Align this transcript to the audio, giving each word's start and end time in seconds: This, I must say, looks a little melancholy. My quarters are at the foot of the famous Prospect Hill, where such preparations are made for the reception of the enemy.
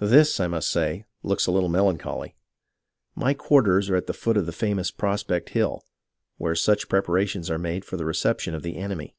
This, 0.00 0.40
I 0.40 0.48
must 0.48 0.68
say, 0.68 1.04
looks 1.22 1.46
a 1.46 1.52
little 1.52 1.68
melancholy. 1.68 2.34
My 3.14 3.34
quarters 3.34 3.88
are 3.88 3.94
at 3.94 4.08
the 4.08 4.12
foot 4.12 4.36
of 4.36 4.46
the 4.46 4.50
famous 4.52 4.90
Prospect 4.90 5.50
Hill, 5.50 5.84
where 6.38 6.56
such 6.56 6.88
preparations 6.88 7.48
are 7.52 7.56
made 7.56 7.84
for 7.84 7.96
the 7.96 8.04
reception 8.04 8.52
of 8.56 8.64
the 8.64 8.76
enemy. 8.78 9.14